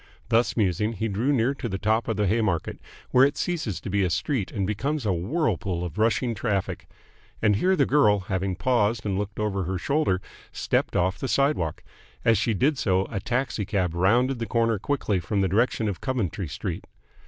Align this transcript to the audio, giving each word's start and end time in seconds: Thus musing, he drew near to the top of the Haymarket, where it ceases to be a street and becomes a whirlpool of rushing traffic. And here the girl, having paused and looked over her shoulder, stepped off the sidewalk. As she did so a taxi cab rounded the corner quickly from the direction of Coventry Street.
Thus 0.29 0.57
musing, 0.57 0.93
he 0.93 1.07
drew 1.07 1.31
near 1.31 1.53
to 1.53 1.69
the 1.69 1.77
top 1.77 2.07
of 2.07 2.17
the 2.17 2.25
Haymarket, 2.25 2.79
where 3.11 3.23
it 3.23 3.37
ceases 3.37 3.79
to 3.81 3.89
be 3.91 4.03
a 4.03 4.09
street 4.09 4.51
and 4.51 4.65
becomes 4.65 5.05
a 5.05 5.13
whirlpool 5.13 5.85
of 5.85 5.99
rushing 5.99 6.33
traffic. 6.33 6.87
And 7.39 7.57
here 7.57 7.75
the 7.75 7.85
girl, 7.85 8.21
having 8.21 8.55
paused 8.55 9.05
and 9.05 9.15
looked 9.15 9.39
over 9.39 9.65
her 9.65 9.77
shoulder, 9.77 10.19
stepped 10.51 10.95
off 10.95 11.19
the 11.19 11.27
sidewalk. 11.27 11.83
As 12.25 12.39
she 12.39 12.55
did 12.55 12.79
so 12.79 13.05
a 13.11 13.19
taxi 13.19 13.63
cab 13.63 13.93
rounded 13.93 14.39
the 14.39 14.47
corner 14.47 14.79
quickly 14.79 15.19
from 15.19 15.41
the 15.41 15.47
direction 15.47 15.87
of 15.87 16.01
Coventry 16.01 16.47
Street. 16.47 16.85